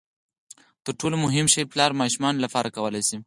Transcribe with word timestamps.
تر 0.85 0.93
ټولو 0.99 1.15
مهم 1.25 1.45
شی 1.53 1.69
پلار 1.71 1.91
ماشومانو 2.01 2.43
لپاره 2.45 2.73
کولای 2.75 3.03
شي. 3.09 3.17